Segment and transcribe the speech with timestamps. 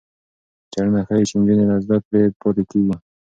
[0.71, 2.95] څېړنه ښيي چې نجونې له زده کړې پاتې کېږي.